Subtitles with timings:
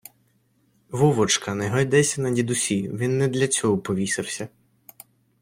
[0.89, 4.47] Вовочка, не гойдайся на дідусі, він не для цього повісився